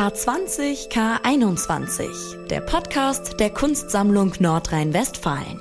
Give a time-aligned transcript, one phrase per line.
[0.00, 5.60] K20 K21, der Podcast der Kunstsammlung Nordrhein-Westfalen.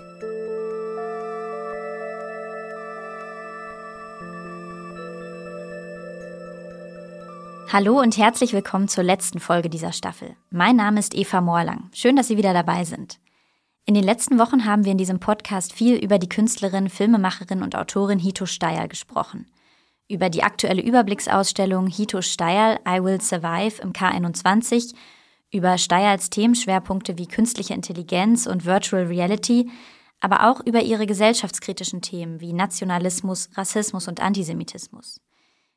[7.67, 10.37] Hallo und herzlich willkommen zur letzten Folge dieser Staffel.
[10.51, 11.89] Mein Name ist Eva Morlang.
[11.93, 13.19] Schön, dass Sie wieder dabei sind.
[13.85, 17.75] In den letzten Wochen haben wir in diesem Podcast viel über die Künstlerin, Filmemacherin und
[17.75, 19.47] Autorin Hito Steyerl gesprochen.
[20.09, 24.95] Über die aktuelle Überblicksausstellung Hito Steyerl I Will Survive im K21,
[25.51, 29.69] über Steyerls Themenschwerpunkte wie künstliche Intelligenz und Virtual Reality,
[30.19, 35.21] aber auch über ihre gesellschaftskritischen Themen wie Nationalismus, Rassismus und Antisemitismus.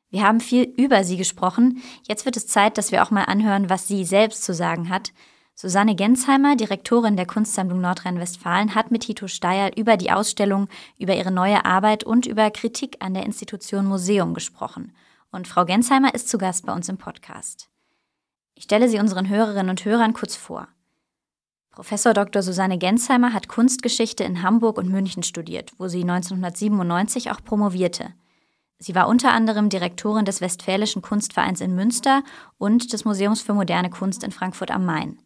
[0.09, 1.83] Wir haben viel über sie gesprochen.
[2.07, 5.11] Jetzt wird es Zeit, dass wir auch mal anhören, was sie selbst zu sagen hat.
[5.55, 10.67] Susanne Gensheimer, Direktorin der Kunstsammlung Nordrhein-Westfalen, hat mit Tito Steyer über die Ausstellung,
[10.97, 14.93] über ihre neue Arbeit und über Kritik an der Institution Museum gesprochen.
[15.31, 17.69] Und Frau Gensheimer ist zu Gast bei uns im Podcast.
[18.55, 20.67] Ich stelle sie unseren Hörerinnen und Hörern kurz vor.
[21.69, 22.41] Professor Dr.
[22.41, 28.13] Susanne Gensheimer hat Kunstgeschichte in Hamburg und München studiert, wo sie 1997 auch promovierte.
[28.77, 32.23] Sie war unter anderem Direktorin des Westfälischen Kunstvereins in Münster
[32.57, 35.19] und des Museums für moderne Kunst in Frankfurt am Main.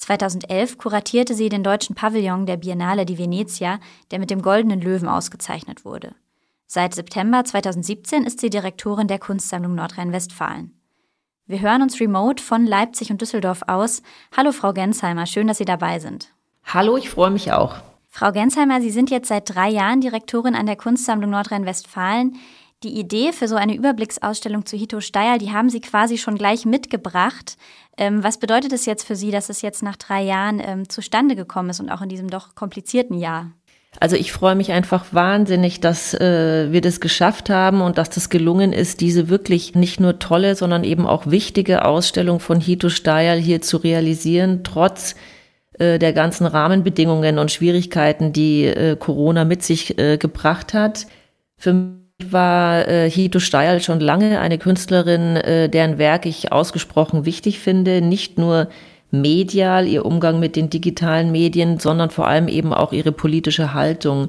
[0.00, 3.78] 2011 kuratierte sie den deutschen Pavillon der Biennale di Venezia,
[4.10, 6.14] der mit dem Goldenen Löwen ausgezeichnet wurde.
[6.66, 10.74] Seit September 2017 ist sie Direktorin der Kunstsammlung Nordrhein-Westfalen.
[11.46, 14.02] Wir hören uns remote von Leipzig und Düsseldorf aus.
[14.36, 16.32] Hallo Frau Gensheimer, schön, dass Sie dabei sind.
[16.64, 17.74] Hallo, ich freue mich auch.
[18.08, 22.36] Frau Gensheimer, Sie sind jetzt seit drei Jahren Direktorin an der Kunstsammlung Nordrhein-Westfalen.
[22.82, 26.64] Die Idee für so eine Überblicksausstellung zu Hito Steyr, die haben Sie quasi schon gleich
[26.64, 27.58] mitgebracht.
[28.00, 31.36] Ähm, was bedeutet es jetzt für Sie, dass es jetzt nach drei Jahren ähm, zustande
[31.36, 33.52] gekommen ist und auch in diesem doch komplizierten Jahr?
[33.98, 38.30] Also ich freue mich einfach wahnsinnig, dass äh, wir das geschafft haben und dass das
[38.30, 43.34] gelungen ist, diese wirklich nicht nur tolle, sondern eben auch wichtige Ausstellung von Hito Steyr
[43.34, 45.14] hier zu realisieren, trotz
[45.74, 51.06] äh, der ganzen Rahmenbedingungen und Schwierigkeiten, die äh, Corona mit sich äh, gebracht hat.
[51.58, 57.58] Für war äh, Hito Steil schon lange eine Künstlerin, äh, deren Werk ich ausgesprochen wichtig
[57.58, 58.68] finde, nicht nur
[59.10, 64.28] medial, ihr Umgang mit den digitalen Medien, sondern vor allem eben auch ihre politische Haltung.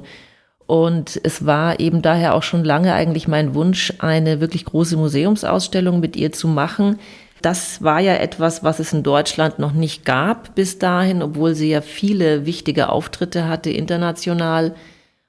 [0.66, 6.00] Und es war eben daher auch schon lange eigentlich mein Wunsch, eine wirklich große Museumsausstellung
[6.00, 6.98] mit ihr zu machen.
[7.42, 11.70] Das war ja etwas, was es in Deutschland noch nicht gab bis dahin, obwohl sie
[11.70, 14.74] ja viele wichtige Auftritte hatte international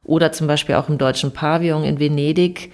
[0.03, 2.71] oder zum Beispiel auch im Deutschen Pavillon in Venedig,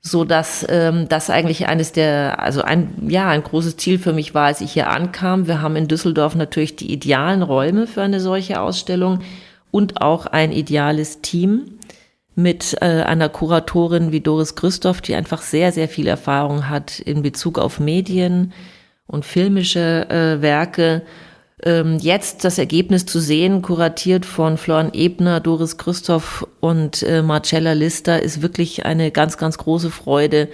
[0.00, 4.34] so dass ähm, das eigentlich eines der, also ein, ja, ein großes Ziel für mich
[4.34, 5.46] war, als ich hier ankam.
[5.46, 9.20] Wir haben in Düsseldorf natürlich die idealen Räume für eine solche Ausstellung
[9.70, 11.78] und auch ein ideales Team
[12.34, 17.22] mit äh, einer Kuratorin wie Doris Christoph, die einfach sehr, sehr viel Erfahrung hat in
[17.22, 18.52] Bezug auf Medien
[19.06, 21.02] und filmische äh, Werke
[21.64, 27.72] ähm, jetzt das Ergebnis zu sehen, kuratiert von Florian Ebner, Doris Christoph und äh, Marcella
[27.72, 30.48] Lister, ist wirklich eine ganz, ganz große Freude.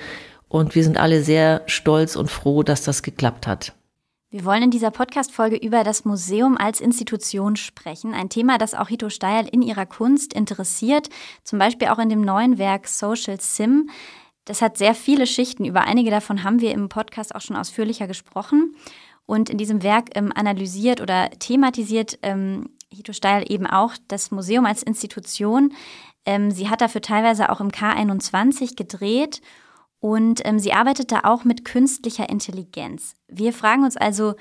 [0.48, 3.74] Und wir sind alle sehr stolz und froh, dass das geklappt hat.
[4.30, 8.12] Wir wollen in dieser Podcast-Folge über das Museum als Institution sprechen.
[8.12, 11.08] Ein Thema, das auch Hito Steil in ihrer Kunst interessiert.
[11.44, 13.88] Zum Beispiel auch in dem neuen Werk Social Sim.
[14.44, 15.64] Das hat sehr viele Schichten.
[15.64, 18.74] Über einige davon haben wir im Podcast auch schon ausführlicher gesprochen.
[19.28, 24.64] Und in diesem Werk ähm, analysiert oder thematisiert ähm, Hito Steil eben auch das Museum
[24.64, 25.74] als Institution.
[26.24, 29.42] Ähm, sie hat dafür teilweise auch im K21 gedreht
[30.00, 33.16] und ähm, sie arbeitet da auch mit künstlicher Intelligenz.
[33.28, 34.32] Wir fragen uns also,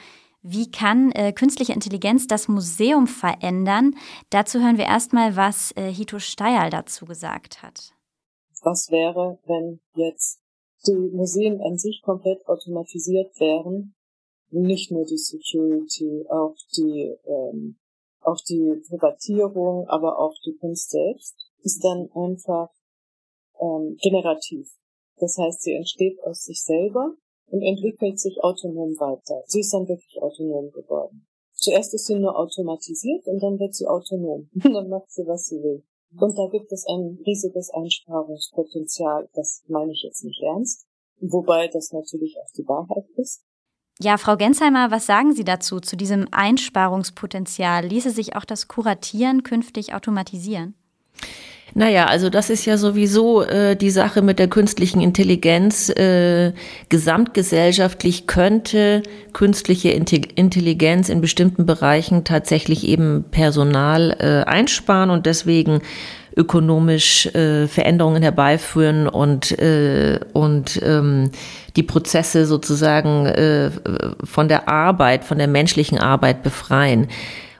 [0.41, 3.93] wie kann äh, künstliche Intelligenz das Museum verändern?
[4.29, 7.91] Dazu hören wir erstmal, was äh, Hito Steil dazu gesagt hat.
[8.63, 10.39] Was wäre, wenn jetzt
[10.87, 13.96] die Museen an sich komplett automatisiert wären
[14.49, 17.77] nicht nur die Security, auch die, ähm,
[18.21, 22.69] auch die Privatierung, aber auch die Kunst selbst, ist dann einfach
[23.59, 24.69] ähm, generativ.
[25.17, 27.15] Das heißt, sie entsteht aus sich selber
[27.47, 29.43] und entwickelt sich autonom weiter.
[29.47, 31.27] Sie ist dann wirklich autonom geworden.
[31.53, 34.49] Zuerst ist sie nur automatisiert und dann wird sie autonom.
[34.53, 35.83] Und dann macht sie, was sie will.
[36.19, 39.27] Und da gibt es ein riesiges Einsparungspotenzial.
[39.33, 40.85] Das meine ich jetzt nicht ernst.
[41.19, 43.43] Wobei das natürlich auch die Wahrheit ist.
[43.99, 47.85] Ja, Frau Gensheimer, was sagen Sie dazu, zu diesem Einsparungspotenzial?
[47.85, 50.75] Ließe sich auch das Kuratieren künftig automatisieren?
[51.73, 55.89] Naja, also das ist ja sowieso äh, die Sache mit der künstlichen Intelligenz.
[55.89, 56.53] Äh,
[56.89, 59.03] gesamtgesellschaftlich könnte
[59.33, 65.81] künstliche Intelligenz in bestimmten Bereichen tatsächlich eben Personal äh, einsparen und deswegen
[66.37, 71.31] ökonomisch äh, Veränderungen herbeiführen und, äh, und ähm,
[71.75, 73.71] die Prozesse sozusagen äh,
[74.23, 77.07] von der Arbeit, von der menschlichen Arbeit befreien.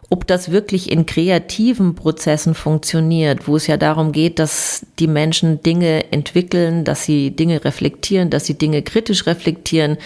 [0.10, 5.62] Ob das wirklich in kreativen Prozessen funktioniert, wo es ja darum geht, dass die Menschen
[5.64, 9.98] Dinge entwickeln, dass sie Dinge reflektieren, dass sie Dinge kritisch reflektieren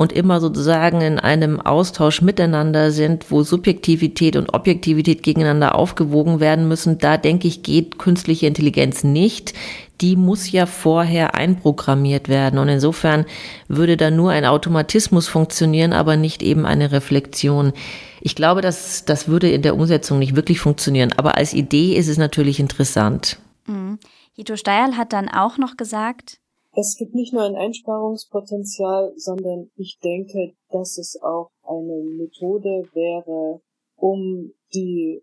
[0.00, 6.68] und immer sozusagen in einem Austausch miteinander sind, wo Subjektivität und Objektivität gegeneinander aufgewogen werden
[6.68, 9.52] müssen, da denke ich, geht künstliche Intelligenz nicht.
[10.00, 12.58] Die muss ja vorher einprogrammiert werden.
[12.58, 13.26] Und insofern
[13.68, 17.74] würde da nur ein Automatismus funktionieren, aber nicht eben eine Reflexion.
[18.22, 21.12] Ich glaube, dass das würde in der Umsetzung nicht wirklich funktionieren.
[21.18, 23.36] Aber als Idee ist es natürlich interessant.
[23.66, 23.98] Mhm.
[24.32, 26.38] Hito Steierl hat dann auch noch gesagt,
[26.72, 33.60] es gibt nicht nur ein Einsparungspotenzial, sondern ich denke, dass es auch eine Methode wäre,
[33.96, 35.22] um die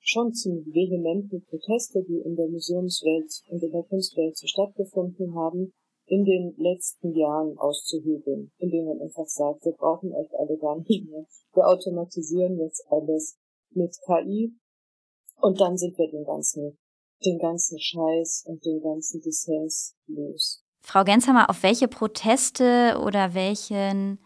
[0.00, 5.72] schon ziemlich vehementen Proteste, die in der Museumswelt und in der Kunstwelt stattgefunden haben,
[6.06, 11.10] in den letzten Jahren auszuhebeln, indem man einfach sagt, wir brauchen euch alle gar nicht
[11.10, 11.26] mehr.
[11.54, 13.36] Wir automatisieren jetzt alles
[13.70, 14.52] mit KI
[15.40, 16.78] und dann sind wir den ganzen,
[17.24, 20.63] den ganzen Scheiß und den ganzen Dissens los.
[20.86, 24.18] Frau Genshammer, auf welche Proteste oder welchen,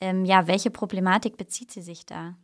[0.00, 2.36] ähm, ja, welche Problematik bezieht sie sich da?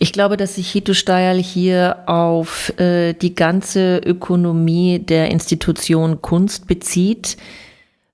[0.00, 6.66] Ich glaube, dass sich Hito Steierl hier auf äh, die ganze Ökonomie der Institution Kunst
[6.66, 7.36] bezieht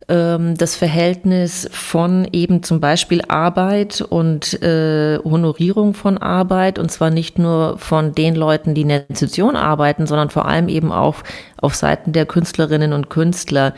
[0.06, 7.38] das Verhältnis von eben zum Beispiel Arbeit und äh, Honorierung von Arbeit und zwar nicht
[7.38, 11.16] nur von den Leuten, die in der Institution arbeiten, sondern vor allem eben auch
[11.56, 13.72] auf Seiten der Künstlerinnen und Künstler.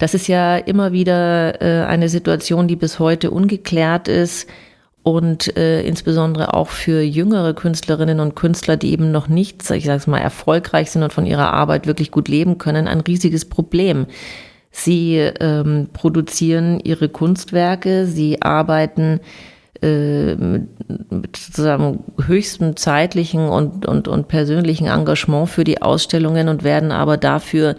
[0.00, 4.48] Das ist ja immer wieder äh, eine Situation, die bis heute ungeklärt ist
[5.04, 9.98] und äh, insbesondere auch für jüngere Künstlerinnen und Künstler, die eben noch nicht, ich sage
[9.98, 14.06] es mal, erfolgreich sind und von ihrer Arbeit wirklich gut leben können, ein riesiges Problem.
[14.80, 19.18] Sie ähm, produzieren ihre Kunstwerke, sie arbeiten
[19.82, 26.92] äh, mit sozusagen höchstem zeitlichen und, und, und persönlichen Engagement für die Ausstellungen und werden
[26.92, 27.74] aber dafür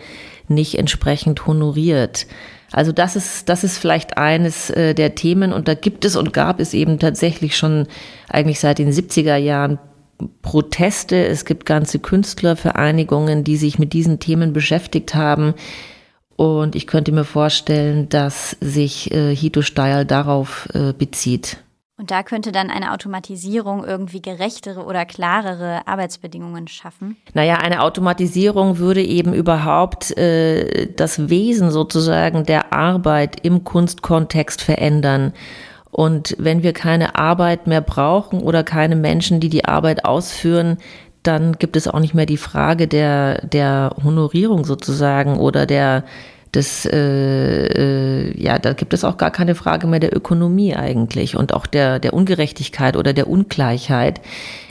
[0.49, 2.27] nicht entsprechend honoriert.
[2.73, 6.33] Also das ist, das ist vielleicht eines äh, der Themen und da gibt es und
[6.33, 7.87] gab es eben tatsächlich schon
[8.27, 9.79] eigentlich seit den 70er Jahren
[10.41, 11.25] Proteste.
[11.25, 15.53] Es gibt ganze Künstlervereinigungen, die sich mit diesen Themen beschäftigt haben.
[16.39, 21.57] Und ich könnte mir vorstellen, dass sich äh, Hito Steil darauf äh, bezieht.
[21.97, 27.17] Und da könnte dann eine Automatisierung irgendwie gerechtere oder klarere Arbeitsbedingungen schaffen?
[27.33, 35.33] Naja, eine Automatisierung würde eben überhaupt äh, das Wesen sozusagen der Arbeit im Kunstkontext verändern.
[35.91, 40.77] Und wenn wir keine Arbeit mehr brauchen oder keine Menschen, die die Arbeit ausführen,
[41.23, 46.05] dann gibt es auch nicht mehr die Frage der, der Honorierung sozusagen oder der,
[46.53, 51.35] des, äh, äh, ja, da gibt es auch gar keine Frage mehr der Ökonomie eigentlich
[51.35, 54.21] und auch der, der Ungerechtigkeit oder der Ungleichheit.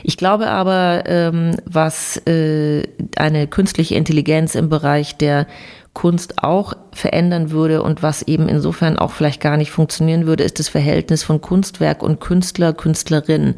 [0.03, 2.83] Ich glaube aber, ähm, was äh,
[3.15, 5.47] eine künstliche Intelligenz im Bereich der
[5.93, 10.59] Kunst auch verändern würde und was eben insofern auch vielleicht gar nicht funktionieren würde, ist
[10.59, 13.55] das Verhältnis von Kunstwerk und Künstler, Künstlerin.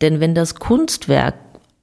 [0.00, 1.34] Denn wenn das Kunstwerk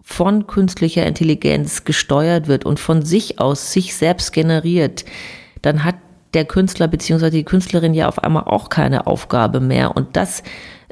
[0.04, 5.06] von künstlicher Intelligenz gesteuert wird und von sich aus sich selbst generiert,
[5.62, 5.96] dann hat
[6.34, 7.30] der Künstler bzw.
[7.30, 9.96] die Künstlerin ja auf einmal auch keine Aufgabe mehr.
[9.96, 10.44] Und das,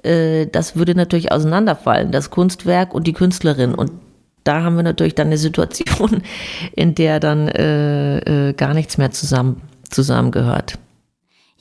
[0.04, 3.76] äh, das würde natürlich auseinanderfallen, das Kunstwerk und die Künstlerin.
[3.76, 3.92] Und
[4.44, 6.24] da haben wir natürlich dann eine Situation,
[6.76, 10.78] in der dann äh, äh, gar nichts mehr zusammen, zusammengehört.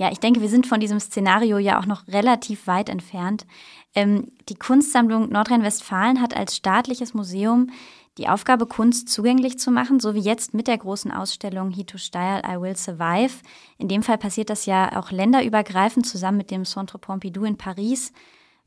[0.00, 3.46] Ja, ich denke, wir sind von diesem Szenario ja auch noch relativ weit entfernt.
[3.94, 7.68] Ähm, die Kunstsammlung Nordrhein-Westfalen hat als staatliches Museum
[8.16, 12.40] die Aufgabe, Kunst zugänglich zu machen, so wie jetzt mit der großen Ausstellung Hito Style
[12.48, 13.42] I Will Survive.
[13.76, 18.14] In dem Fall passiert das ja auch länderübergreifend zusammen mit dem Centre Pompidou in Paris.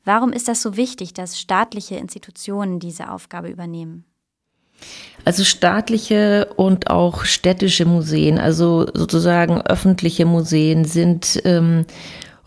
[0.04, 4.04] Warum ist das so wichtig, dass staatliche Institutionen diese Aufgabe übernehmen?
[5.24, 11.86] Also staatliche und auch städtische Museen, also sozusagen öffentliche Museen sind ähm,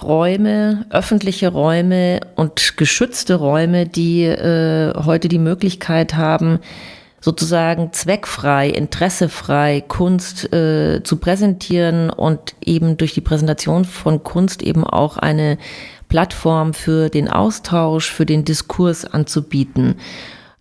[0.01, 6.59] Räume, öffentliche Räume und geschützte Räume, die äh, heute die Möglichkeit haben,
[7.19, 14.83] sozusagen zweckfrei, interessefrei Kunst äh, zu präsentieren und eben durch die Präsentation von Kunst eben
[14.83, 15.57] auch eine
[16.09, 19.95] Plattform für den Austausch, für den Diskurs anzubieten.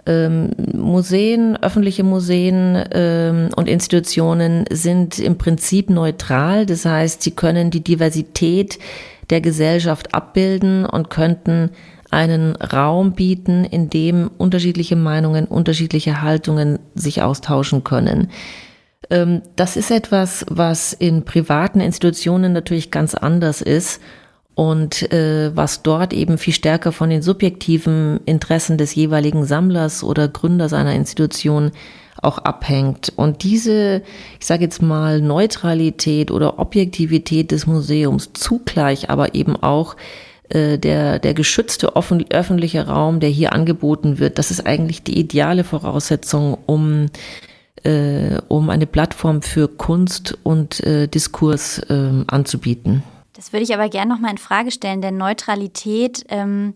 [0.06, 6.64] Ähm, Museen, öffentliche Museen ähm, und Institutionen sind im Prinzip neutral.
[6.64, 8.78] Das heißt, sie können die Diversität
[9.30, 11.70] der Gesellschaft abbilden und könnten
[12.10, 18.30] einen Raum bieten, in dem unterschiedliche Meinungen, unterschiedliche Haltungen sich austauschen können.
[19.10, 24.00] Ähm, das ist etwas, was in privaten Institutionen natürlich ganz anders ist
[24.56, 30.28] und äh, was dort eben viel stärker von den subjektiven Interessen des jeweiligen Sammlers oder
[30.28, 31.72] Gründers einer Institution
[32.22, 33.12] auch abhängt.
[33.16, 34.02] Und diese,
[34.40, 39.94] ich sage jetzt mal, Neutralität oder Objektivität des Museums zugleich aber eben auch
[40.48, 45.18] äh, der, der geschützte offen, öffentliche Raum, der hier angeboten wird, das ist eigentlich die
[45.18, 47.08] ideale Voraussetzung, um
[47.82, 53.02] äh, um eine Plattform für Kunst und äh, Diskurs äh, anzubieten.
[53.36, 56.74] Das würde ich aber gerne nochmal in Frage stellen, denn Neutralität ähm,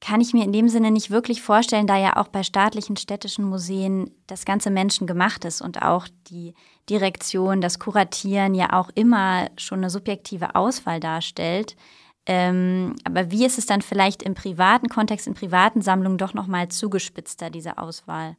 [0.00, 3.44] kann ich mir in dem Sinne nicht wirklich vorstellen, da ja auch bei staatlichen städtischen
[3.44, 6.54] Museen das ganze Menschen gemacht ist und auch die
[6.88, 11.76] Direktion, das Kuratieren ja auch immer schon eine subjektive Auswahl darstellt.
[12.24, 16.68] Ähm, aber wie ist es dann vielleicht im privaten Kontext, in privaten Sammlungen doch nochmal
[16.68, 18.36] zugespitzter, diese Auswahl?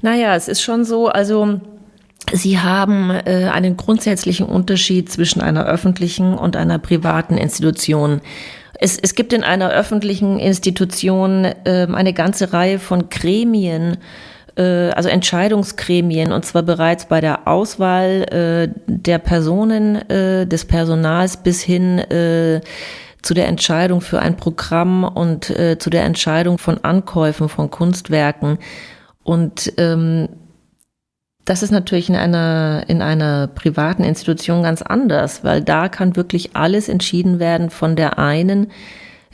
[0.00, 1.60] Naja, es ist schon so, also
[2.32, 8.20] Sie haben äh, einen grundsätzlichen Unterschied zwischen einer öffentlichen und einer privaten Institution.
[8.80, 13.98] Es, es gibt in einer öffentlichen Institution äh, eine ganze Reihe von Gremien,
[14.56, 21.36] äh, also Entscheidungsgremien, und zwar bereits bei der Auswahl äh, der Personen, äh, des Personals
[21.36, 22.60] bis hin äh,
[23.22, 28.58] zu der Entscheidung für ein Programm und äh, zu der Entscheidung von Ankäufen von Kunstwerken.
[29.22, 30.28] Und ähm,
[31.44, 36.56] das ist natürlich in einer, in einer privaten Institution ganz anders, weil da kann wirklich
[36.56, 38.68] alles entschieden werden von der einen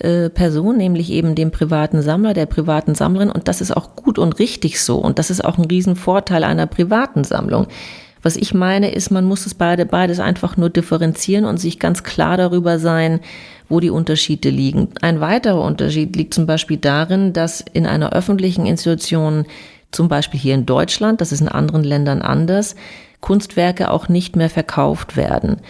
[0.00, 3.30] äh, Person, nämlich eben dem privaten Sammler, der privaten Sammlerin.
[3.30, 4.96] Und das ist auch gut und richtig so.
[4.96, 7.68] Und das ist auch ein Riesenvorteil einer privaten Sammlung.
[8.22, 12.02] Was ich meine, ist, man muss es beide, beides einfach nur differenzieren und sich ganz
[12.02, 13.20] klar darüber sein,
[13.68, 14.88] wo die Unterschiede liegen.
[15.00, 19.46] Ein weiterer Unterschied liegt zum Beispiel darin, dass in einer öffentlichen Institution
[19.92, 22.76] zum Beispiel hier in Deutschland, das ist in anderen Ländern anders,
[23.20, 25.60] Kunstwerke auch nicht mehr verkauft werden.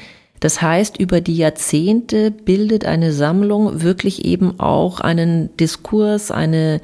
[0.41, 6.81] Das heißt, über die Jahrzehnte bildet eine Sammlung wirklich eben auch einen Diskurs, eine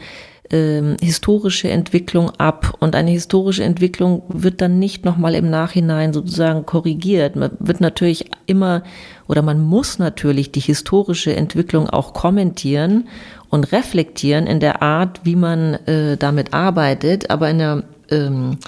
[0.51, 2.75] ähm, historische Entwicklung ab.
[2.81, 7.35] Und eine historische Entwicklung wird dann nicht nochmal im Nachhinein sozusagen korrigiert.
[7.35, 8.83] Man wird natürlich immer
[9.27, 13.09] oder man muss natürlich die historische Entwicklung auch kommentieren
[13.49, 17.31] und reflektieren in der Art, wie man äh, damit arbeitet.
[17.31, 18.59] Aber in der ähm,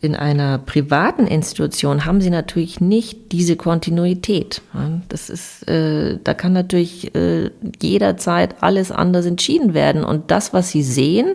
[0.00, 4.60] in einer privaten Institution haben sie natürlich nicht diese Kontinuität.
[5.08, 10.04] Das ist, äh, da kann natürlich äh, jederzeit alles anders entschieden werden.
[10.04, 11.34] Und das, was sie sehen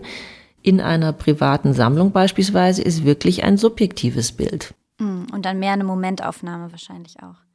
[0.62, 4.76] in einer privaten Sammlung beispielsweise, ist wirklich ein subjektives Bild.
[5.00, 7.51] Mm, und dann mehr eine Momentaufnahme wahrscheinlich auch.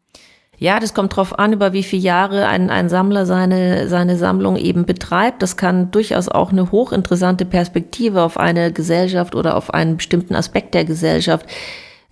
[0.58, 4.56] Ja, das kommt drauf an, über wie viele Jahre ein, ein Sammler seine, seine Sammlung
[4.56, 5.42] eben betreibt.
[5.42, 10.74] Das kann durchaus auch eine hochinteressante Perspektive auf eine Gesellschaft oder auf einen bestimmten Aspekt
[10.74, 11.46] der Gesellschaft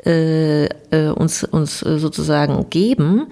[0.05, 3.29] äh, äh, uns, uns äh, sozusagen geben.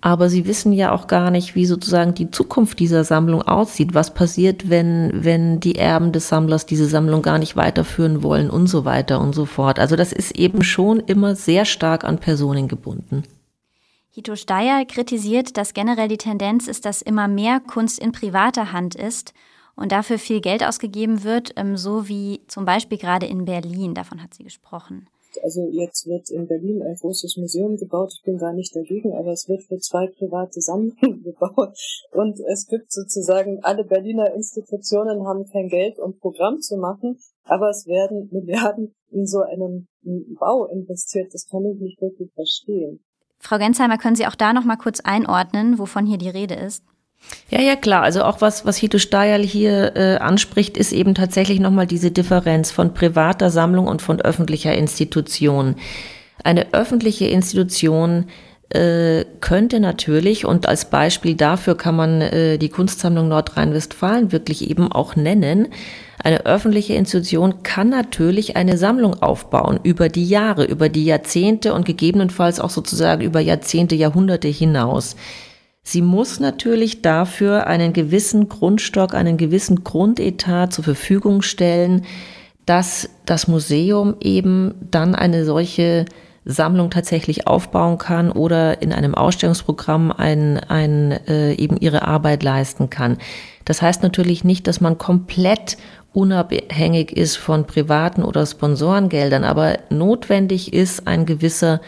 [0.00, 3.94] Aber sie wissen ja auch gar nicht, wie sozusagen die Zukunft dieser Sammlung aussieht.
[3.94, 8.68] Was passiert, wenn, wenn die Erben des Sammlers diese Sammlung gar nicht weiterführen wollen und
[8.68, 9.80] so weiter und so fort.
[9.80, 13.24] Also das ist eben schon immer sehr stark an Personen gebunden.
[14.14, 18.94] Hito Steyer kritisiert, dass generell die Tendenz ist, dass immer mehr Kunst in privater Hand
[18.94, 19.32] ist
[19.74, 23.94] und dafür viel Geld ausgegeben wird, ähm, so wie zum Beispiel gerade in Berlin.
[23.94, 25.08] Davon hat sie gesprochen.
[25.42, 28.12] Also jetzt wird in Berlin ein großes Museum gebaut.
[28.14, 31.74] Ich bin gar nicht dagegen, aber es wird für zwei private Sammlungen gebaut.
[32.12, 37.70] Und es gibt sozusagen, alle Berliner Institutionen haben kein Geld, um Programm zu machen, aber
[37.70, 39.88] es werden Milliarden in so einen
[40.38, 41.32] Bau investiert.
[41.32, 43.02] Das kann ich nicht wirklich verstehen.
[43.42, 46.84] Frau Gensheimer, können Sie auch da noch mal kurz einordnen, wovon hier die Rede ist?
[47.50, 48.02] Ja, ja, klar.
[48.02, 52.70] Also auch was, was Hito Steierl hier äh, anspricht, ist eben tatsächlich nochmal diese Differenz
[52.70, 55.74] von privater Sammlung und von öffentlicher Institution.
[56.44, 58.26] Eine öffentliche Institution
[58.70, 64.90] äh, könnte natürlich, und als Beispiel dafür kann man äh, die Kunstsammlung Nordrhein-Westfalen wirklich eben
[64.90, 65.68] auch nennen,
[66.22, 71.84] eine öffentliche Institution kann natürlich eine Sammlung aufbauen über die Jahre, über die Jahrzehnte und
[71.84, 75.16] gegebenenfalls auch sozusagen über Jahrzehnte, Jahrhunderte hinaus.
[75.82, 82.04] Sie muss natürlich dafür einen gewissen Grundstock, einen gewissen Grundetat zur Verfügung stellen,
[82.66, 86.04] dass das Museum eben dann eine solche
[86.44, 92.90] Sammlung tatsächlich aufbauen kann oder in einem Ausstellungsprogramm ein, ein, äh, eben ihre Arbeit leisten
[92.90, 93.18] kann.
[93.64, 95.76] Das heißt natürlich nicht, dass man komplett
[96.12, 101.80] unabhängig ist von privaten oder Sponsorengeldern, aber notwendig ist ein gewisser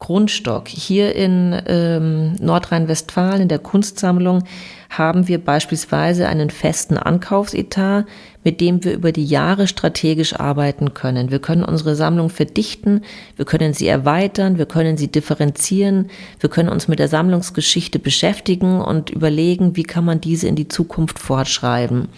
[0.00, 0.68] Grundstock.
[0.68, 4.44] Hier in ähm, Nordrhein-Westfalen in der Kunstsammlung
[4.90, 8.06] haben wir beispielsweise einen festen Ankaufsetat,
[8.44, 11.32] mit dem wir über die Jahre strategisch arbeiten können.
[11.32, 13.02] Wir können unsere Sammlung verdichten,
[13.36, 18.80] wir können sie erweitern, wir können sie differenzieren, wir können uns mit der Sammlungsgeschichte beschäftigen
[18.80, 22.08] und überlegen, wie kann man diese in die Zukunft fortschreiben.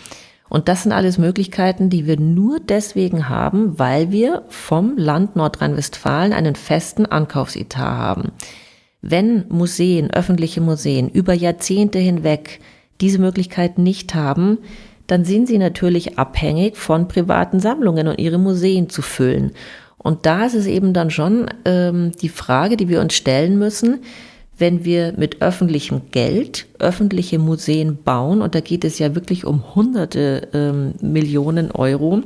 [0.50, 6.32] Und das sind alles Möglichkeiten, die wir nur deswegen haben, weil wir vom Land Nordrhein-Westfalen
[6.32, 8.32] einen festen Ankaufsetat haben.
[9.00, 12.60] Wenn Museen, öffentliche Museen über Jahrzehnte hinweg
[13.00, 14.58] diese Möglichkeit nicht haben,
[15.06, 19.52] dann sind sie natürlich abhängig von privaten Sammlungen und ihre Museen zu füllen.
[19.98, 24.00] Und da ist es eben dann schon ähm, die Frage, die wir uns stellen müssen,
[24.60, 29.74] wenn wir mit öffentlichem Geld öffentliche Museen bauen, und da geht es ja wirklich um
[29.74, 32.22] hunderte ähm, Millionen Euro,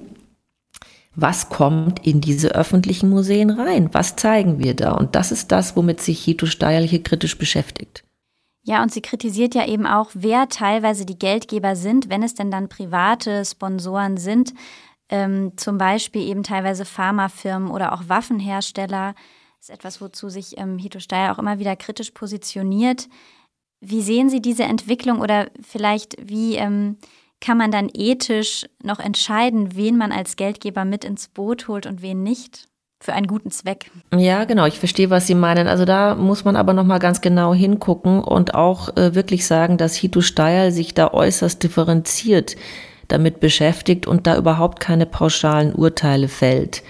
[1.17, 3.91] was kommt in diese öffentlichen Museen rein?
[3.93, 4.93] Was zeigen wir da?
[4.93, 8.03] Und das ist das, womit sich Hito Steierl hier kritisch beschäftigt.
[8.65, 12.51] Ja, und sie kritisiert ja eben auch, wer teilweise die Geldgeber sind, wenn es denn
[12.51, 14.55] dann private Sponsoren sind,
[15.11, 19.15] ähm, zum Beispiel eben teilweise Pharmafirmen oder auch Waffenhersteller
[19.65, 23.09] ist etwas, wozu sich ähm, Hito Steyer auch immer wieder kritisch positioniert.
[23.81, 26.99] Wie sehen Sie diese Entwicklung oder vielleicht wie ähm,
[27.41, 32.03] kann man dann ethisch noch entscheiden, wen man als Geldgeber mit ins Boot holt und
[32.03, 32.69] wen nicht?
[33.01, 33.91] Für einen guten Zweck.
[34.15, 34.67] Ja, genau.
[34.67, 35.67] Ich verstehe, was Sie meinen.
[35.67, 39.79] Also da muss man aber noch mal ganz genau hingucken und auch äh, wirklich sagen,
[39.79, 42.57] dass Hito Steyer sich da äußerst differenziert
[43.09, 46.83] damit beschäftigt und da überhaupt keine pauschalen Urteile fällt.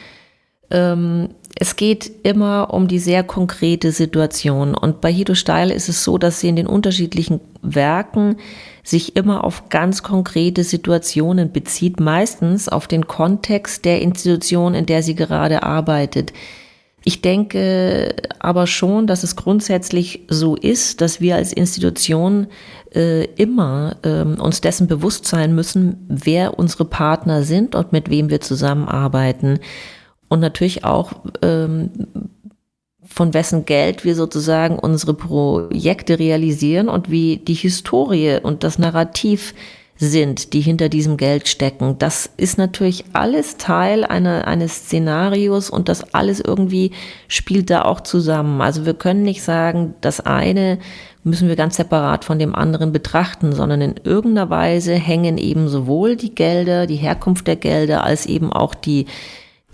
[0.70, 4.74] Ähm, es geht immer um die sehr konkrete Situation.
[4.74, 8.36] Und bei Hido Steil ist es so, dass sie in den unterschiedlichen Werken
[8.82, 15.02] sich immer auf ganz konkrete Situationen bezieht, meistens auf den Kontext der Institution, in der
[15.02, 16.32] sie gerade arbeitet.
[17.06, 22.46] Ich denke aber schon, dass es grundsätzlich so ist, dass wir als Institution
[22.94, 28.30] äh, immer äh, uns dessen bewusst sein müssen, wer unsere Partner sind und mit wem
[28.30, 29.60] wir zusammenarbeiten
[30.34, 31.12] und natürlich auch
[31.42, 31.90] ähm,
[33.04, 39.54] von wessen Geld wir sozusagen unsere Projekte realisieren und wie die Historie und das Narrativ
[39.96, 41.98] sind, die hinter diesem Geld stecken.
[41.98, 46.90] Das ist natürlich alles Teil einer, eines Szenarios und das alles irgendwie
[47.28, 48.60] spielt da auch zusammen.
[48.60, 50.80] Also wir können nicht sagen, das eine
[51.22, 56.16] müssen wir ganz separat von dem anderen betrachten, sondern in irgendeiner Weise hängen eben sowohl
[56.16, 59.06] die Gelder, die Herkunft der Gelder, als eben auch die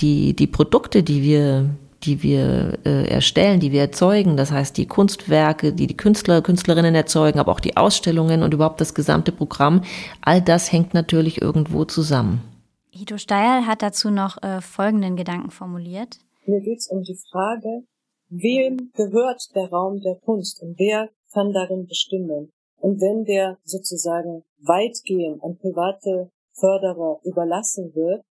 [0.00, 1.70] die, die Produkte, die wir,
[2.02, 6.94] die wir äh, erstellen, die wir erzeugen, das heißt die Kunstwerke, die die Künstler, Künstlerinnen
[6.94, 9.82] erzeugen, aber auch die Ausstellungen und überhaupt das gesamte Programm,
[10.22, 12.42] all das hängt natürlich irgendwo zusammen.
[12.90, 16.18] Hito Steil hat dazu noch äh, folgenden Gedanken formuliert.
[16.46, 17.84] Mir geht es um die Frage,
[18.28, 22.50] wem gehört der Raum der Kunst und wer kann darin bestimmen?
[22.78, 28.24] Und wenn der sozusagen weitgehend an private Förderer überlassen wird,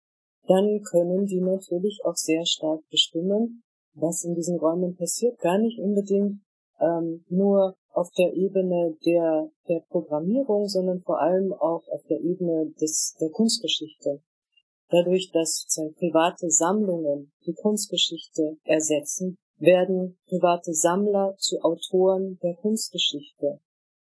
[0.49, 3.63] dann können die natürlich auch sehr stark bestimmen,
[3.95, 5.39] was in diesen Räumen passiert.
[5.39, 6.41] Gar nicht unbedingt
[6.81, 12.73] ähm, nur auf der Ebene der, der Programmierung, sondern vor allem auch auf der Ebene
[12.81, 14.23] des, der Kunstgeschichte.
[14.91, 15.67] Dadurch, dass
[15.99, 23.61] private Sammlungen die Kunstgeschichte ersetzen, werden private Sammler zu Autoren der Kunstgeschichte.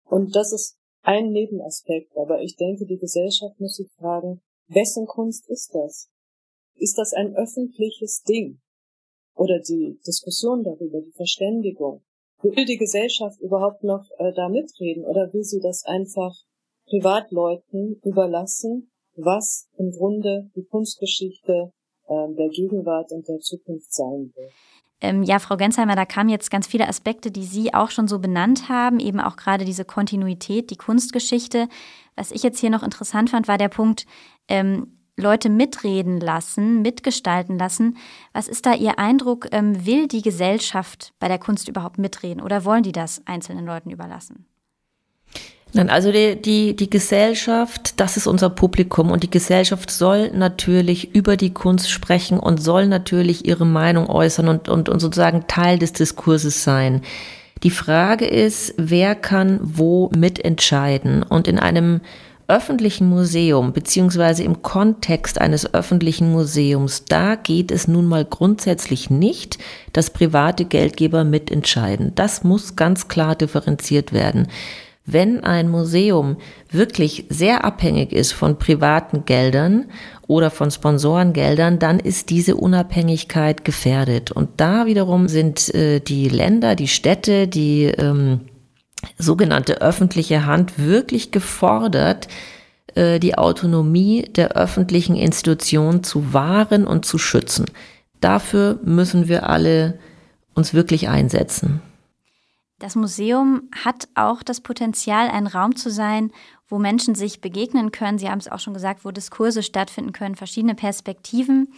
[0.05, 5.49] Und das ist ein Nebenaspekt, aber ich denke, die Gesellschaft muss sich fragen, wessen Kunst
[5.49, 6.09] ist das?
[6.77, 8.61] Ist das ein öffentliches Ding?
[9.35, 12.03] Oder die Diskussion darüber, die Verständigung?
[12.43, 16.35] Will die Gesellschaft überhaupt noch äh, da mitreden oder will sie das einfach
[16.87, 21.73] Privatleuten überlassen, was im Grunde die Kunstgeschichte
[22.07, 24.53] äh, der Gegenwart und der Zukunft sein wird?
[25.01, 28.19] Ähm, ja, Frau Gensheimer, da kamen jetzt ganz viele Aspekte, die Sie auch schon so
[28.19, 31.69] benannt haben, eben auch gerade diese Kontinuität, die Kunstgeschichte.
[32.17, 34.07] Was ich jetzt hier noch interessant fand, war der Punkt,
[34.49, 37.97] ähm, Leute mitreden lassen, mitgestalten lassen.
[38.33, 39.49] Was ist da Ihr Eindruck?
[39.53, 43.91] Ähm, will die Gesellschaft bei der Kunst überhaupt mitreden oder wollen die das einzelnen Leuten
[43.91, 44.47] überlassen?
[45.73, 51.17] Nein, also die, die, die Gesellschaft, das ist unser Publikum und die Gesellschaft soll natürlich
[51.17, 55.81] über die Kunst sprechen und soll natürlich ihre Meinung äußern und, und, und sozusagen Teil
[55.81, 57.03] des Diskurses sein.
[57.65, 61.25] Die Frage ist, wer kann wo mitentscheiden?
[61.25, 62.03] Und in einem
[62.49, 69.59] öffentlichen Museum beziehungsweise im Kontext eines öffentlichen Museums, da geht es nun mal grundsätzlich nicht,
[69.93, 72.13] dass private Geldgeber mitentscheiden.
[72.15, 74.49] Das muss ganz klar differenziert werden.
[75.07, 76.37] Wenn ein Museum
[76.71, 79.87] wirklich sehr abhängig ist von privaten Geldern
[80.27, 84.33] oder von Sponsorengeldern, dann ist diese Unabhängigkeit gefährdet.
[84.33, 88.41] Und da wiederum sind äh, die Länder, die Städte, die ähm,
[89.19, 92.29] sogenannte öffentliche Hand wirklich gefordert,
[92.95, 97.67] äh, die Autonomie der öffentlichen Institutionen zu wahren und zu schützen.
[98.21, 99.99] Dafür müssen wir alle
[100.55, 101.83] uns wirklich einsetzen.
[102.79, 106.33] Das Museum hat auch das Potenzial, ein Raum zu sein,
[106.69, 108.19] wo Menschen sich begegnen können.
[108.19, 111.69] Sie haben es auch schon gesagt, wo Diskurse stattfinden können, verschiedene Perspektiven.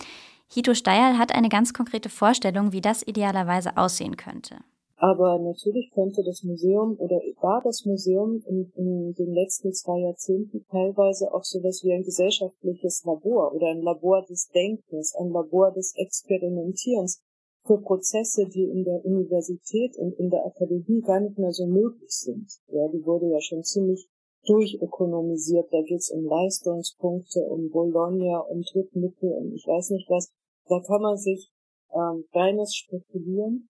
[0.48, 4.56] Hito Steierl hat eine ganz konkrete Vorstellung, wie das idealerweise aussehen könnte.
[4.98, 10.64] Aber natürlich könnte das Museum oder war das Museum in, in den letzten zwei Jahrzehnten
[10.70, 15.94] teilweise auch sowas wie ein gesellschaftliches Labor oder ein Labor des Denkens, ein Labor des
[15.96, 17.22] Experimentierens
[17.66, 22.10] für Prozesse, die in der Universität und in der Akademie gar nicht mehr so möglich
[22.10, 22.48] sind.
[22.68, 24.08] Ja, die wurde ja schon ziemlich
[24.46, 25.66] durchökonomisiert.
[25.72, 30.32] Da geht's um Leistungspunkte, um Bologna, um Drittmittel und ich weiß nicht was.
[30.68, 31.50] Da kann man sich
[31.92, 33.68] ähm, reines Spekulieren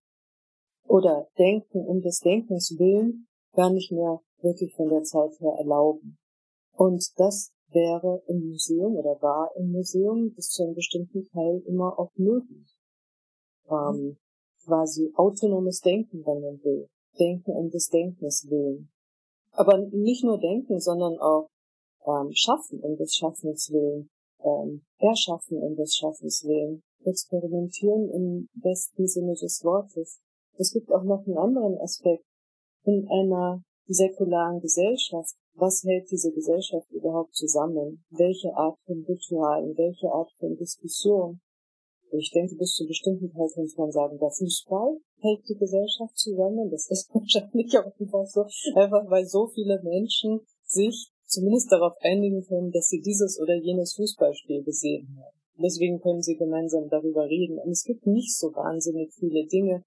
[0.88, 6.18] oder Denken um des Denkens willen gar nicht mehr wirklich von der Zeit her erlauben.
[6.72, 11.98] Und das wäre im Museum oder war im Museum bis zu einem bestimmten Teil immer
[11.98, 12.78] auch möglich.
[13.68, 14.18] Ähm,
[14.64, 16.88] quasi autonomes Denken, wenn man will.
[17.18, 18.90] Denken um des Denkens willen.
[19.52, 21.48] Aber nicht nur denken, sondern auch
[22.06, 24.10] ähm, schaffen um des Schaffens willen.
[24.44, 26.82] Ähm, erschaffen um des Schaffens willen.
[27.04, 30.20] Experimentieren im besten Sinne des Wortes.
[30.58, 32.24] Es gibt auch noch einen anderen Aspekt.
[32.84, 38.04] In einer säkularen Gesellschaft, was hält diese Gesellschaft überhaupt zusammen?
[38.10, 41.40] Welche Art von Ritualen, welche Art von Diskussion?
[42.12, 46.70] Ich denke, bis zu bestimmten Teil kann man sagen, der Fußball hält die Gesellschaft zusammen.
[46.70, 52.44] Das ist wahrscheinlich auch einfach so, einfach weil so viele Menschen sich zumindest darauf einigen
[52.44, 55.36] können, dass sie dieses oder jenes Fußballspiel gesehen haben.
[55.58, 57.58] Deswegen können sie gemeinsam darüber reden.
[57.58, 59.82] Und es gibt nicht so wahnsinnig viele Dinge,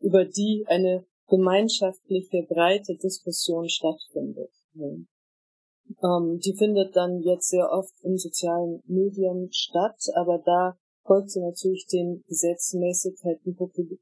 [0.00, 4.50] über die eine gemeinschaftliche, breite Diskussion stattfindet.
[4.76, 11.40] Ähm, die findet dann jetzt sehr oft in sozialen Medien statt, aber da folgt sie
[11.40, 13.56] natürlich den Gesetzmäßigkeiten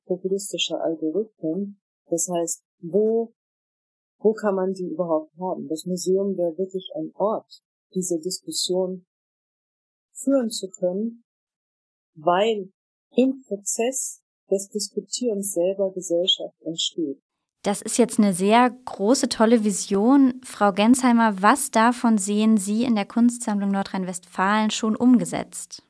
[0.05, 1.81] populistischer Algorithmen.
[2.09, 3.33] Das heißt, wo,
[4.18, 5.68] wo kann man die überhaupt haben?
[5.68, 7.62] Das Museum wäre wirklich ein Ort,
[7.94, 9.05] diese Diskussion
[10.12, 11.24] führen zu können,
[12.14, 12.72] weil
[13.16, 14.21] im Prozess
[14.52, 17.18] des Diskutierens selber Gesellschaft entsteht.
[17.62, 20.34] Das ist jetzt eine sehr große, tolle Vision.
[20.44, 25.82] Frau Gensheimer, was davon sehen Sie in der Kunstsammlung Nordrhein-Westfalen schon umgesetzt?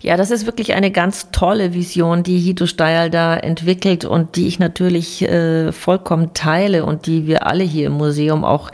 [0.00, 4.46] Ja, das ist wirklich eine ganz tolle Vision, die Hito Steil da entwickelt und die
[4.46, 8.70] ich natürlich äh, vollkommen teile und die wir alle hier im Museum auch,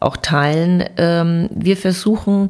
[0.00, 0.84] auch teilen.
[0.96, 2.48] Ähm, wir versuchen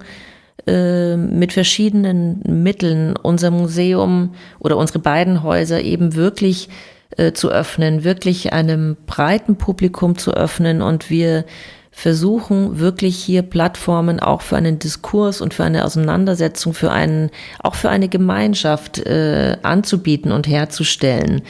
[0.66, 6.68] äh, mit verschiedenen Mitteln unser Museum oder unsere beiden Häuser eben wirklich
[7.16, 11.44] äh, zu öffnen, wirklich einem breiten Publikum zu öffnen und wir
[11.92, 17.76] versuchen wirklich hier Plattformen auch für einen Diskurs und für eine Auseinandersetzung, für einen, auch
[17.76, 21.42] für eine Gemeinschaft äh, anzubieten und herzustellen.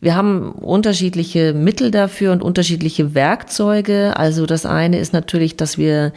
[0.00, 4.16] Wir haben unterschiedliche Mittel dafür und unterschiedliche Werkzeuge.
[4.16, 6.12] Also das eine ist natürlich, dass wir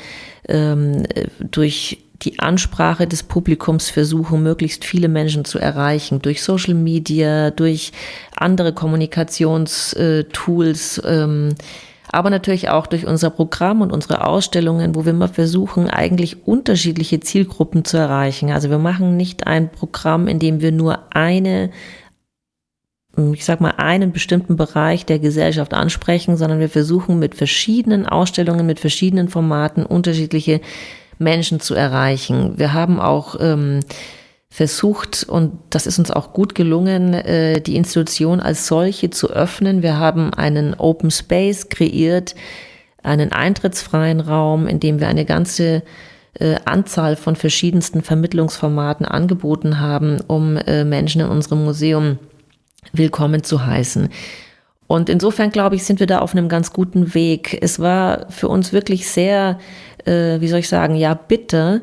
[0.48, 1.04] ähm,
[1.40, 7.92] durch die Ansprache des Publikums versuchen, möglichst viele Menschen zu erreichen, durch Social Media, durch
[8.36, 11.56] andere Kommunikationstools, ähm,
[12.12, 17.22] aber natürlich auch durch unser Programm und unsere Ausstellungen, wo wir mal versuchen, eigentlich unterschiedliche
[17.22, 18.52] Zielgruppen zu erreichen.
[18.52, 21.72] Also wir machen nicht ein Programm, in dem wir nur eine
[23.34, 28.66] ich sag mal, einen bestimmten Bereich der Gesellschaft ansprechen, sondern wir versuchen mit verschiedenen Ausstellungen,
[28.66, 30.62] mit verschiedenen Formaten unterschiedliche
[31.22, 32.54] Menschen zu erreichen.
[32.58, 33.82] Wir haben auch ähm,
[34.50, 39.82] versucht, und das ist uns auch gut gelungen, äh, die Institution als solche zu öffnen.
[39.82, 42.36] Wir haben einen Open Space kreiert,
[43.04, 45.84] einen eintrittsfreien Raum, in dem wir eine ganze
[46.40, 52.20] äh, Anzahl von verschiedensten Vermittlungsformaten angeboten haben, um äh, Menschen in unserem Museum
[52.94, 54.10] willkommen zu heißen.
[54.92, 57.58] Und insofern, glaube ich, sind wir da auf einem ganz guten Weg.
[57.62, 59.58] Es war für uns wirklich sehr,
[60.04, 61.80] äh, wie soll ich sagen, ja, bitter,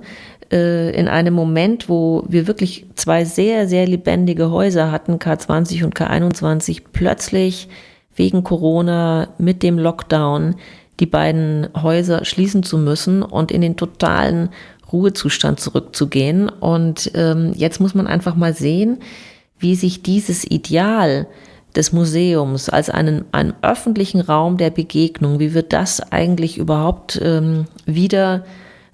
[0.52, 5.96] äh, in einem Moment, wo wir wirklich zwei sehr, sehr lebendige Häuser hatten, K20 und
[5.96, 7.70] K21, plötzlich
[8.14, 10.56] wegen Corona mit dem Lockdown
[11.00, 14.50] die beiden Häuser schließen zu müssen und in den totalen
[14.92, 16.50] Ruhezustand zurückzugehen.
[16.50, 18.98] Und ähm, jetzt muss man einfach mal sehen,
[19.58, 21.26] wie sich dieses Ideal
[21.78, 27.64] des Museums als einen, einen öffentlichen Raum der Begegnung, wie wird das eigentlich überhaupt ähm,
[27.86, 28.44] wieder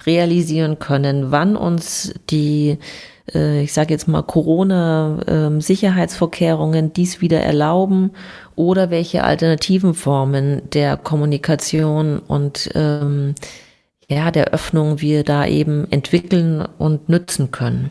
[0.07, 2.79] realisieren können, wann uns die
[3.33, 8.11] äh, ich sage jetzt mal, Corona-Sicherheitsvorkehrungen dies wieder erlauben
[8.55, 13.35] oder welche alternativen Formen der Kommunikation und ähm,
[14.09, 17.91] ja, der Öffnung wir da eben entwickeln und nützen können.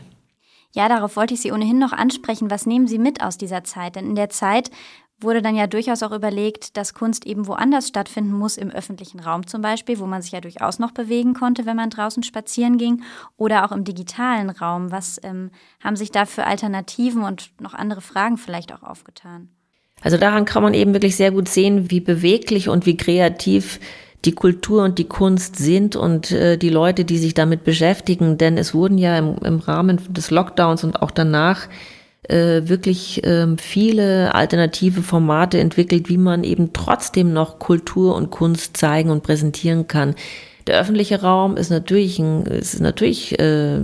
[0.74, 2.50] Ja, darauf wollte ich Sie ohnehin noch ansprechen.
[2.50, 3.94] Was nehmen Sie mit aus dieser Zeit?
[3.94, 4.72] Denn in der Zeit
[5.20, 9.46] wurde dann ja durchaus auch überlegt, dass Kunst eben woanders stattfinden muss, im öffentlichen Raum
[9.46, 13.04] zum Beispiel, wo man sich ja durchaus noch bewegen konnte, wenn man draußen spazieren ging,
[13.36, 14.90] oder auch im digitalen Raum.
[14.90, 15.50] Was ähm,
[15.82, 19.50] haben sich da für Alternativen und noch andere Fragen vielleicht auch aufgetan?
[20.02, 23.78] Also daran kann man eben wirklich sehr gut sehen, wie beweglich und wie kreativ
[24.24, 28.38] die Kultur und die Kunst sind und äh, die Leute, die sich damit beschäftigen.
[28.38, 31.68] Denn es wurden ja im, im Rahmen des Lockdowns und auch danach
[32.28, 38.76] äh, wirklich ähm, viele alternative Formate entwickelt, wie man eben trotzdem noch Kultur und Kunst
[38.76, 40.14] zeigen und präsentieren kann.
[40.66, 43.80] Der öffentliche Raum ist natürlich ein, ist natürlich, äh,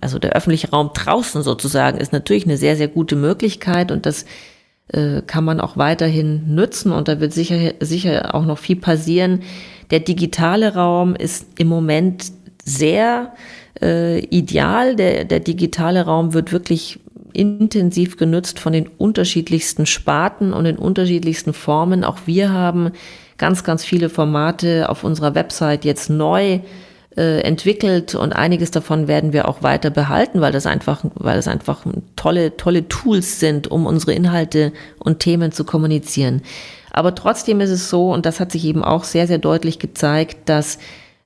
[0.00, 4.24] also der öffentliche Raum draußen sozusagen ist natürlich eine sehr, sehr gute Möglichkeit und das
[4.88, 9.42] äh, kann man auch weiterhin nutzen und da wird sicher, sicher auch noch viel passieren.
[9.90, 12.32] Der digitale Raum ist im Moment
[12.64, 13.34] sehr
[13.80, 14.96] äh, ideal.
[14.96, 17.00] Der, der digitale Raum wird wirklich
[17.32, 22.04] intensiv genutzt von den unterschiedlichsten Sparten und in unterschiedlichsten Formen.
[22.04, 22.92] Auch wir haben
[23.38, 26.60] ganz, ganz viele Formate auf unserer Website jetzt neu
[27.16, 31.48] äh, entwickelt und einiges davon werden wir auch weiter behalten, weil das einfach, weil das
[31.48, 31.84] einfach
[32.16, 36.42] tolle, tolle Tools sind, um unsere Inhalte und Themen zu kommunizieren.
[36.94, 40.48] Aber trotzdem ist es so, und das hat sich eben auch sehr, sehr deutlich gezeigt,
[40.48, 40.78] dass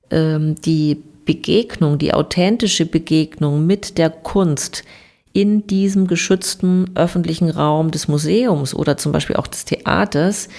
[0.09, 4.83] ähm, die Begegnung, die authentische Begegnung mit der Kunst
[5.31, 10.49] in diesem geschützten öffentlichen Raum des Museums oder zum Beispiel auch des Theaters,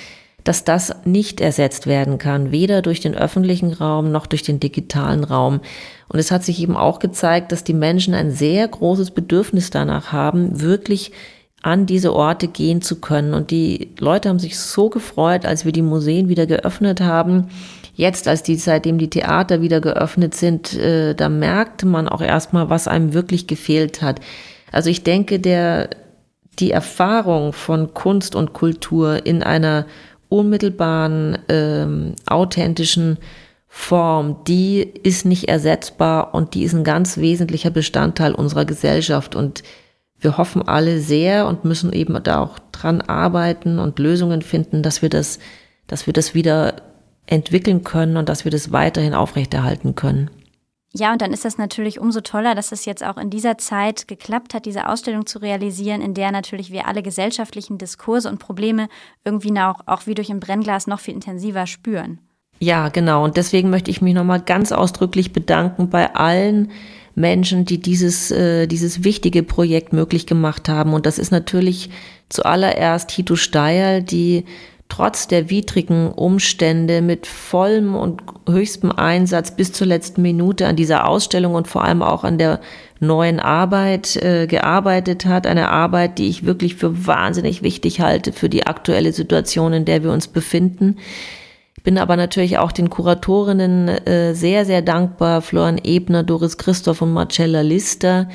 [0.44, 5.24] dass das nicht ersetzt werden kann, weder durch den öffentlichen Raum noch durch den digitalen
[5.24, 5.60] Raum.
[6.06, 10.12] Und es hat sich eben auch gezeigt, dass die Menschen ein sehr großes Bedürfnis danach
[10.12, 11.10] haben, wirklich
[11.62, 13.34] an diese Orte gehen zu können.
[13.34, 17.48] Und die Leute haben sich so gefreut, als wir die Museen wieder geöffnet haben.
[17.94, 22.70] Jetzt, als die, seitdem die Theater wieder geöffnet sind, äh, da merkte man auch erstmal,
[22.70, 24.20] was einem wirklich gefehlt hat.
[24.72, 25.90] Also ich denke, der,
[26.58, 29.86] die Erfahrung von Kunst und Kultur in einer
[30.28, 33.18] unmittelbaren, ähm, authentischen
[33.68, 39.34] Form, die ist nicht ersetzbar und die ist ein ganz wesentlicher Bestandteil unserer Gesellschaft.
[39.34, 39.62] Und
[40.20, 45.02] wir hoffen alle sehr und müssen eben da auch dran arbeiten und Lösungen finden, dass
[45.02, 45.38] wir das,
[45.86, 46.82] dass wir das wieder
[47.26, 50.30] entwickeln können und dass wir das weiterhin aufrechterhalten können.
[50.92, 54.08] Ja, und dann ist das natürlich umso toller, dass es jetzt auch in dieser Zeit
[54.08, 58.88] geklappt hat, diese Ausstellung zu realisieren, in der natürlich wir alle gesellschaftlichen Diskurse und Probleme
[59.24, 62.18] irgendwie auch, auch wie durch ein Brennglas noch viel intensiver spüren.
[62.62, 63.24] Ja, genau.
[63.24, 66.70] Und deswegen möchte ich mich nochmal ganz ausdrücklich bedanken bei allen
[67.14, 70.92] Menschen, die dieses, äh, dieses wichtige Projekt möglich gemacht haben.
[70.92, 71.88] Und das ist natürlich
[72.28, 74.44] zuallererst Hito Steyer, die
[74.90, 81.06] trotz der widrigen Umstände mit vollem und höchstem Einsatz bis zur letzten Minute an dieser
[81.06, 82.60] Ausstellung und vor allem auch an der
[82.98, 85.46] neuen Arbeit äh, gearbeitet hat.
[85.46, 90.02] Eine Arbeit, die ich wirklich für wahnsinnig wichtig halte für die aktuelle Situation, in der
[90.02, 90.96] wir uns befinden.
[91.80, 97.00] Ich bin aber natürlich auch den Kuratorinnen äh, sehr, sehr dankbar, Florian Ebner, Doris Christoph
[97.00, 98.28] und Marcella Lister,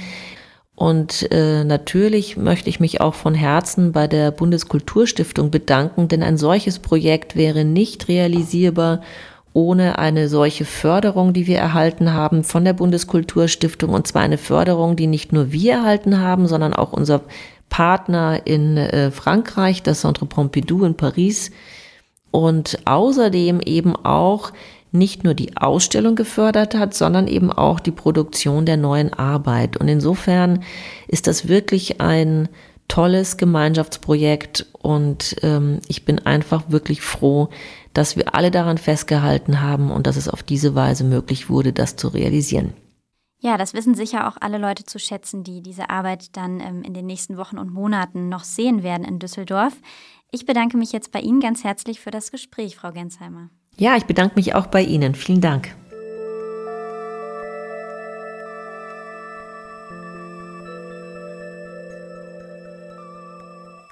[0.76, 6.38] und äh, natürlich möchte ich mich auch von Herzen bei der Bundeskulturstiftung bedanken, denn ein
[6.38, 9.02] solches Projekt wäre nicht realisierbar
[9.54, 13.92] ohne eine solche Förderung, die wir erhalten haben von der Bundeskulturstiftung.
[13.92, 17.22] Und zwar eine Förderung, die nicht nur wir erhalten haben, sondern auch unser
[17.70, 21.52] Partner in äh, Frankreich, das Centre Pompidou in Paris.
[22.36, 24.52] Und außerdem eben auch
[24.92, 29.78] nicht nur die Ausstellung gefördert hat, sondern eben auch die Produktion der neuen Arbeit.
[29.78, 30.62] Und insofern
[31.08, 32.50] ist das wirklich ein
[32.90, 37.48] tolles Gemeinschaftsprojekt und ähm, ich bin einfach wirklich froh,
[37.94, 41.96] dass wir alle daran festgehalten haben und dass es auf diese Weise möglich wurde, das
[41.96, 42.74] zu realisieren.
[43.40, 46.94] Ja, das wissen sicher auch alle Leute zu schätzen, die diese Arbeit dann ähm, in
[46.94, 49.74] den nächsten Wochen und Monaten noch sehen werden in Düsseldorf.
[50.36, 53.52] Ich bedanke mich jetzt bei Ihnen ganz herzlich für das Gespräch, Frau Gensheimer.
[53.78, 55.16] Ja, ich bedanke mich auch bei Ihnen.
[55.16, 55.74] Vielen Dank.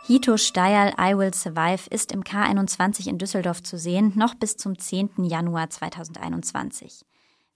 [0.06, 4.77] Hito Steyerl I Will Survive ist im K21 in Düsseldorf zu sehen, noch bis zum
[4.77, 5.12] 10.
[5.23, 7.06] Januar 2021.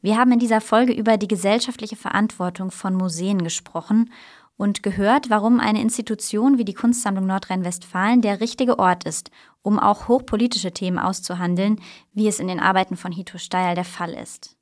[0.01, 4.11] Wir haben in dieser Folge über die gesellschaftliche Verantwortung von Museen gesprochen
[4.57, 10.07] und gehört, warum eine Institution wie die Kunstsammlung Nordrhein-Westfalen der richtige Ort ist, um auch
[10.07, 11.79] hochpolitische Themen auszuhandeln,
[12.13, 14.57] wie es in den Arbeiten von Hito Steil der Fall ist.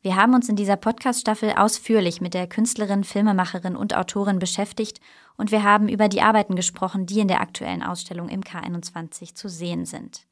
[0.00, 5.00] Wir haben uns in dieser Podcast-Staffel ausführlich mit der Künstlerin, Filmemacherin und Autorin beschäftigt
[5.36, 9.48] und wir haben über die Arbeiten gesprochen, die in der aktuellen Ausstellung im K21 zu
[9.48, 10.26] sehen sind.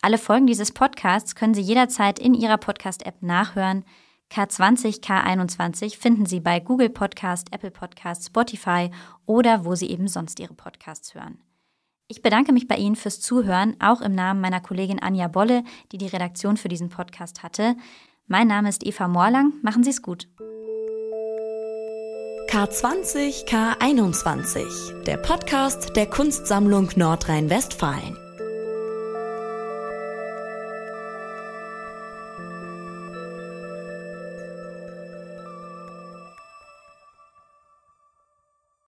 [0.00, 3.84] Alle Folgen dieses Podcasts können Sie jederzeit in Ihrer Podcast-App nachhören.
[4.32, 8.90] K20, K21 finden Sie bei Google Podcast, Apple Podcast, Spotify
[9.26, 11.38] oder wo Sie eben sonst Ihre Podcasts hören.
[12.06, 15.98] Ich bedanke mich bei Ihnen fürs Zuhören, auch im Namen meiner Kollegin Anja Bolle, die
[15.98, 17.76] die Redaktion für diesen Podcast hatte.
[18.26, 19.54] Mein Name ist Eva Morlang.
[19.62, 20.28] Machen Sie es gut.
[22.48, 28.16] K20, K21, der Podcast der Kunstsammlung Nordrhein-Westfalen.